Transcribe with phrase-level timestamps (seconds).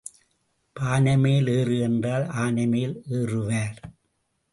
[0.75, 3.77] பானைமேல் ஏறு என்றால் ஆனைமேல் ஏறுவார்.